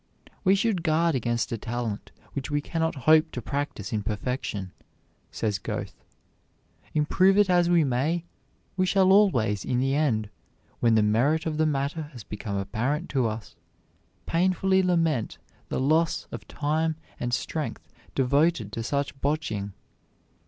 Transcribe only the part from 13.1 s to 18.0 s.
to us, painfully lament the loss of time and strength